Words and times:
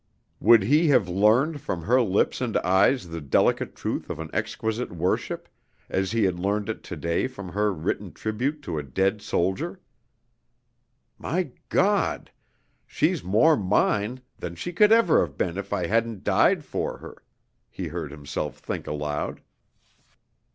Would 0.39 0.63
he 0.63 0.87
have 0.87 1.07
learned 1.07 1.61
from 1.61 1.83
her 1.83 2.01
lips 2.01 2.41
and 2.41 2.57
eyes 2.57 3.09
the 3.09 3.21
delicate 3.21 3.75
truth 3.75 4.09
of 4.09 4.17
an 4.17 4.31
exquisite 4.33 4.91
worship, 4.91 5.47
as 5.89 6.11
he 6.11 6.23
had 6.23 6.39
learned 6.39 6.69
it 6.69 6.81
to 6.85 6.95
day 6.95 7.27
from 7.27 7.49
her 7.49 7.71
written 7.71 8.11
tribute 8.11 8.63
to 8.63 8.79
a 8.79 8.81
dead 8.81 9.21
soldier? 9.21 9.79
"My 11.19 11.51
God! 11.69 12.31
She's 12.87 13.23
more 13.23 13.55
mine 13.55 14.21
than 14.39 14.55
she 14.55 14.73
could 14.73 14.91
ever 14.91 15.21
have 15.23 15.37
been 15.37 15.55
if 15.55 15.71
I 15.71 15.85
hadn't 15.85 16.23
died 16.23 16.65
for 16.65 16.97
her!" 16.97 17.21
he 17.69 17.89
heard 17.89 18.09
himself 18.09 18.57
think 18.57 18.87
aloud. 18.87 19.39